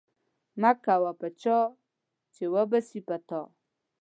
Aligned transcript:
مه 0.61 0.71
کوه 0.85 1.11
په 1.19 1.27
چا، 1.41 1.57
چي 2.33 2.43
و 2.51 2.55
به 2.69 2.79
سي 2.87 2.99
په 3.07 3.15
تا. 3.27 3.41